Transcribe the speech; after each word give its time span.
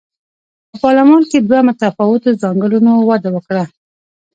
په 0.69 0.75
پارلمان 0.83 1.21
کې 1.29 1.37
دوه 1.39 1.59
متفاوتو 1.67 2.37
ځانګړنو 2.41 2.93
وده 3.09 3.29
وکړه. 3.33 3.63